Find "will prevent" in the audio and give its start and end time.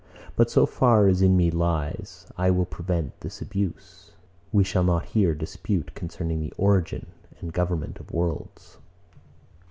2.49-3.19